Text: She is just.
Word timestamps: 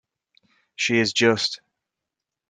She 0.75 0.97
is 0.97 1.13
just. 1.13 1.61